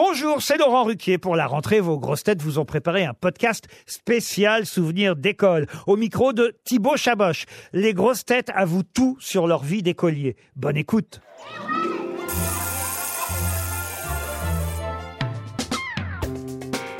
[0.00, 1.18] Bonjour, c'est Laurent Ruquier.
[1.18, 5.66] Pour la rentrée, vos grosses têtes vous ont préparé un podcast spécial souvenir d'école.
[5.88, 7.46] Au micro de Thibaut Chaboch.
[7.72, 10.36] Les grosses têtes avouent tout sur leur vie d'écolier.
[10.54, 11.20] Bonne écoute.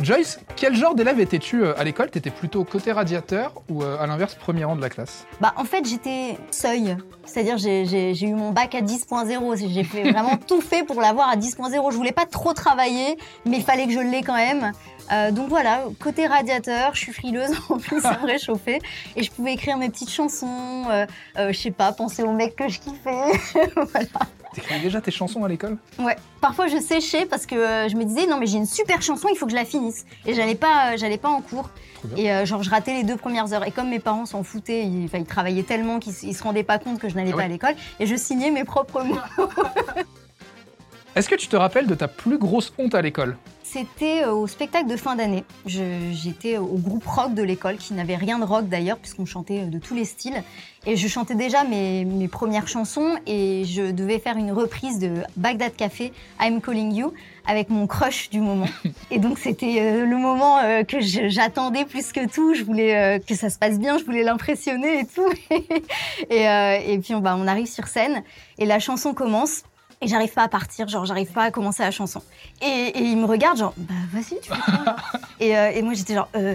[0.00, 2.08] Joyce, quel genre d'élève étais-tu euh, à l'école?
[2.10, 5.26] T'étais plutôt côté radiateur ou euh, à l'inverse premier rang de la classe?
[5.40, 10.36] Bah en fait j'étais seuil, c'est-à-dire j'ai- eu mon bac à 10.0, j'ai fait vraiment
[10.46, 11.90] tout fait pour l'avoir à 10.0.
[11.90, 14.70] Je voulais pas trop travailler, mais il fallait que je l'ai quand même.
[15.10, 18.78] Euh, donc voilà, côté radiateur, je suis frileuse en plus à me réchauffer
[19.16, 21.06] et je pouvais écrire mes petites chansons, euh,
[21.38, 23.32] euh, je sais pas, penser au mec que je kiffais.
[23.74, 24.08] voilà.
[24.54, 25.76] T'écrivais déjà tes chansons à l'école?
[25.98, 26.16] Ouais.
[26.40, 29.28] Parfois je séchais parce que euh, je me disais non mais j'ai une super chanson,
[29.30, 30.06] il faut que je la finisse.
[30.26, 31.70] Et j'allais pas, euh, j'allais pas en cours.
[32.16, 33.66] Et euh, genre je ratais les deux premières heures.
[33.66, 36.62] Et comme mes parents s'en foutaient, ils, enfin, ils travaillaient tellement qu'ils ils se rendaient
[36.62, 37.74] pas compte que je n'allais Ah pas à l'école.
[38.00, 39.18] Et je signais mes propres mots.
[41.16, 43.36] Est-ce que tu te rappelles de ta plus grosse honte à l'école?
[43.70, 45.44] C'était euh, au spectacle de fin d'année.
[45.66, 49.60] Je- J'étais au groupe rock de l'école qui n'avait rien de rock d'ailleurs puisqu'on chantait
[49.60, 50.42] euh, de tous les styles
[50.86, 55.22] et je chantais déjà mes, mes premières chansons et je devais faire une reprise de
[55.36, 57.12] Bagdad Café, I'm Calling You
[57.46, 58.68] avec mon crush du moment.
[59.10, 62.54] Et donc c'était euh, le moment que j'attendais plus que tout.
[62.54, 65.30] Je voulais que ça se passe bien, je voulais l'impressionner et tout.
[66.30, 66.44] et,
[66.92, 68.22] et puis on, bah, on arrive sur scène
[68.58, 69.62] et la chanson commence.
[70.00, 72.22] Et j'arrive pas à partir, genre j'arrive pas à commencer la chanson.
[72.62, 74.96] Et, et il me regarde genre, bah vas-y, tu fais quoi
[75.40, 76.54] et, euh, et moi j'étais genre, euh,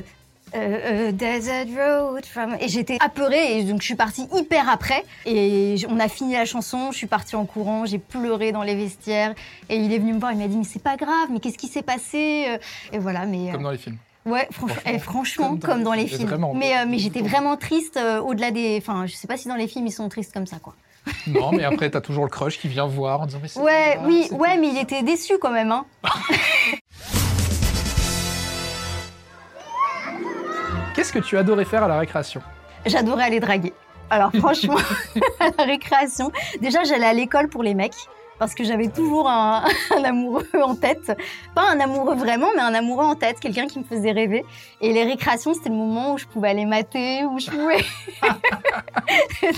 [0.55, 2.55] euh, euh, Desert Road from...
[2.61, 5.03] Et j'étais apeurée et donc je suis partie hyper après.
[5.25, 8.75] Et on a fini la chanson, je suis partie en courant, j'ai pleuré dans les
[8.75, 9.33] vestiaires.
[9.69, 11.57] Et il est venu me voir, il m'a dit, mais c'est pas grave, mais qu'est-ce
[11.57, 12.47] qui s'est passé
[12.91, 13.49] Et voilà, mais...
[13.49, 13.97] euh, Comme dans les films.
[14.25, 16.19] Ouais, Franchement, eh, franchement, comme comme dans les films.
[16.19, 16.29] films.
[16.29, 16.53] Vraiment.
[16.53, 18.77] Mais, euh, mais j'étais vraiment triste euh, au-delà des...
[18.77, 20.75] Enfin, je sais pas si dans les films ils sont tristes comme ça, quoi.
[21.27, 23.97] Non, mais après, t'as toujours le crush qui vient voir en disant mais c'est Ouais,
[24.05, 25.85] oui, ouais, mais il était déçu quand même, hein.
[30.95, 32.41] Qu'est-ce que tu adorais faire à la récréation?
[32.85, 33.73] J'adorais aller draguer.
[34.09, 34.77] Alors franchement,
[35.39, 37.95] à la récréation, déjà j'allais à l'école pour les mecs
[38.39, 39.63] parce que j'avais toujours un,
[39.95, 41.17] un amoureux en tête.
[41.55, 44.43] Pas un amoureux vraiment, mais un amoureux en tête, quelqu'un qui me faisait rêver.
[44.81, 47.85] Et les récréations, c'était le moment où je pouvais aller mater, où je pouvais...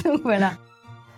[0.04, 0.52] Donc voilà.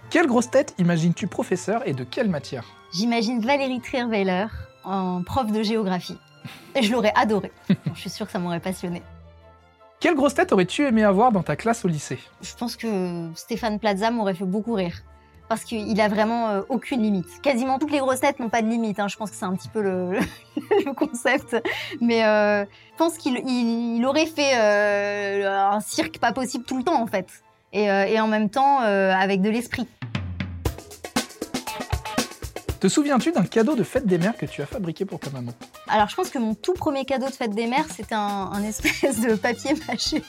[0.10, 2.64] Quelle grosse tête imagines-tu professeur et de quelle matière?
[2.94, 4.46] J'imagine Valérie Trierweiler
[4.84, 6.18] en prof de géographie.
[6.76, 7.52] Et je l'aurais adoré.
[7.94, 9.02] Je suis sûre que ça m'aurait passionné.
[10.00, 12.20] Quelle grosse tête aurais-tu aimé avoir dans ta classe au lycée?
[12.42, 15.02] Je pense que Stéphane Plaza m'aurait fait beaucoup rire.
[15.50, 17.42] Parce qu'il a vraiment euh, aucune limite.
[17.42, 19.00] Quasiment toutes les grosses têtes n'ont pas de limite.
[19.00, 19.08] hein.
[19.08, 20.12] Je pense que c'est un petit peu le,
[20.86, 21.56] le concept.
[22.02, 26.78] Mais euh, je pense qu'il il, il aurait fait euh, un cirque pas possible tout
[26.78, 27.28] le temps, en fait.
[27.74, 29.88] Et, et en même temps, avec de l'esprit.
[32.80, 35.52] Te souviens-tu d'un cadeau de fête des mères que tu as fabriqué pour ta maman?
[35.88, 38.20] Alors, je pense que mon tout premier cadeau de fête des mères, c'était un,
[38.54, 40.22] un espèce de papier mâché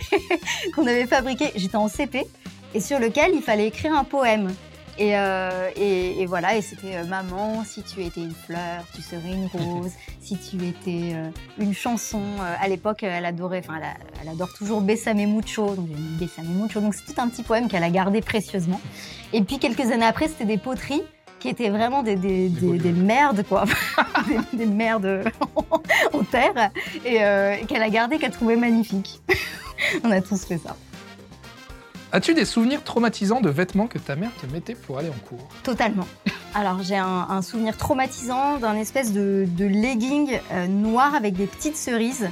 [0.74, 1.52] qu'on avait fabriqué.
[1.54, 2.26] J'étais en CP
[2.74, 4.52] et sur lequel il fallait écrire un poème.
[4.98, 9.02] Et, euh, et, et voilà, et c'était euh, Maman, si tu étais une fleur, tu
[9.02, 9.92] serais une rose.
[10.22, 12.22] si tu étais euh, une chanson.
[12.60, 15.74] À l'époque, elle adorait, enfin, elle, a- elle adore toujours Bessame Mucho.
[15.74, 16.80] Donc, j'ai mis Bessame Mucho.
[16.80, 18.80] Donc, c'est tout un petit poème qu'elle a gardé précieusement.
[19.34, 21.02] Et puis, quelques années après, c'était des poteries
[21.38, 22.78] qui étaient vraiment des, des, des, Évoluées.
[22.78, 23.64] des merdes, quoi.
[24.52, 25.24] des, des merdes
[26.12, 26.70] en terre.
[27.04, 29.20] Et, euh, et qu'elle a gardé, qu'elle trouvait magnifique.
[30.04, 30.76] On a tous fait ça.
[32.12, 35.48] As-tu des souvenirs traumatisants de vêtements que ta mère te mettait pour aller en cours?
[35.62, 36.06] Totalement.
[36.54, 41.46] Alors j'ai un, un souvenir traumatisant d'un espèce de, de legging euh, noir avec des
[41.46, 42.28] petites cerises.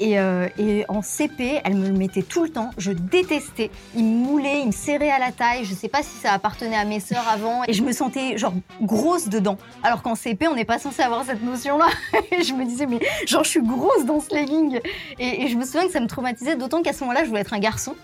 [0.00, 2.70] Et, euh, et en CP, elle me le mettait tout le temps.
[2.78, 3.70] Je détestais.
[3.94, 5.64] Il me moulait, il me serrait à la taille.
[5.64, 7.62] Je sais pas si ça appartenait à mes sœurs avant.
[7.68, 9.58] Et je me sentais genre grosse dedans.
[9.82, 11.88] Alors qu'en CP, on n'est pas censé avoir cette notion-là.
[12.32, 14.80] Et je me disais, mais genre, je suis grosse dans ce legging.
[15.18, 17.42] Et, et je me souviens que ça me traumatisait, d'autant qu'à ce moment-là, je voulais
[17.42, 17.94] être un garçon.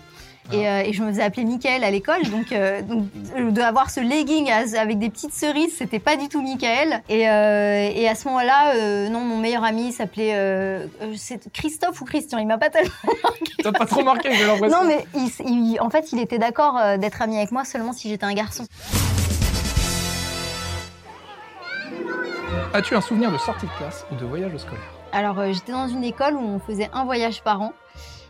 [0.53, 3.61] Et, euh, et je me faisais appeler Michael à l'école, donc, euh, donc euh, de
[3.61, 7.01] avoir ce legging avec des petites cerises, c'était pas du tout Michael.
[7.09, 10.87] Et, euh, et à ce moment-là, non, mon meilleur ami s'appelait
[11.53, 12.91] Christophe ou Christian, il m'a pas tellement.
[13.63, 14.81] T'as pas trop marqué, j'ai l'impression.
[14.83, 17.91] Non, mais il, s- il- en fait, il était d'accord d'être ami avec moi seulement
[17.91, 18.65] si j'étais un garçon.
[22.73, 24.83] As-tu un souvenir de sortie de classe ou de voyage scolaire?
[25.11, 27.73] Alors, j'étais dans une école où on faisait un voyage par an.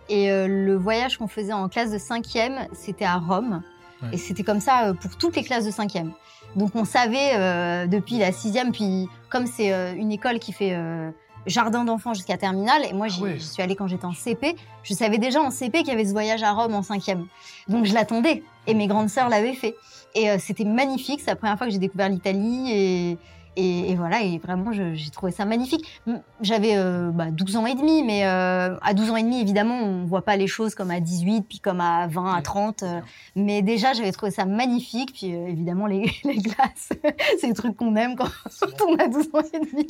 [0.10, 3.62] Et euh, le voyage qu'on faisait en classe de cinquième, c'était à Rome.
[4.02, 4.10] Ouais.
[4.14, 6.12] Et c'était comme ça euh, pour toutes les classes de cinquième.
[6.56, 10.78] Donc on savait euh, depuis la sixième, puis comme c'est euh, une école qui fait
[11.46, 13.40] jardin d'enfants jusqu'à terminale, et moi j'y ouais.
[13.40, 16.06] j'y suis allée quand j'étais en CP, je savais déjà en CP qu'il y avait
[16.06, 17.28] ce voyage à Rome en cinquième.
[17.68, 19.76] Donc je l'attendais, et mes grandes sœurs l'avaient fait.
[20.16, 23.18] Et c'était magnifique, c'est la première fois que j'ai découvert l'Italie, et,
[23.60, 26.00] Et, et voilà, et vraiment, j'ai trouvé ça magnifique.
[26.42, 29.80] J'avais euh, bah, 12 ans et demi, mais euh, à 12 ans et demi, évidemment,
[29.82, 32.84] on voit pas les choses comme à 18, puis comme à 20, à 30.
[32.84, 33.00] euh,
[33.36, 35.12] mais déjà, j'avais trouvé ça magnifique.
[35.14, 36.90] Puis évidemment, les, les glaces,
[37.42, 38.30] c'est le truc qu'on aime quand
[38.88, 39.88] on a 12 ans et demi.